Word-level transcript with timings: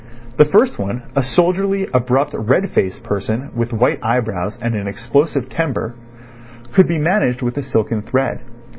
The 0.37 0.45
first 0.45 0.79
one, 0.79 1.03
a 1.15 1.21
soldierly, 1.21 1.87
abrupt, 1.93 2.33
red 2.35 2.71
faced 2.71 3.03
person, 3.03 3.51
with 3.55 3.71
white 3.71 4.03
eyebrows 4.03 4.57
and 4.59 4.73
an 4.73 4.87
explosive 4.87 5.47
temper, 5.47 5.93
could 6.73 6.87
be 6.87 6.97
managed 6.97 7.43
with 7.43 7.55
a 7.59 7.61
silken 7.61 8.01
thread. 8.01 8.39